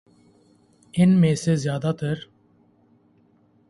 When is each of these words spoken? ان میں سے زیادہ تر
ان 0.93 1.09
میں 1.21 1.35
سے 1.35 1.55
زیادہ 1.55 1.91
تر 1.99 2.15